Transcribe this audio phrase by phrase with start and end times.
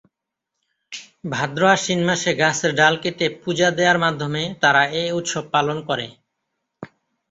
[1.25, 6.07] ভাদ্র আশ্বিন মাসে গাছের ডাল কেটে পূজা দেয়ার মাধ্যমে তারা এ উৎসব পালন করে।